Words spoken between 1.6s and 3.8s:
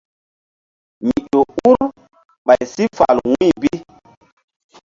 ur ɓay si fal wu̧y bi.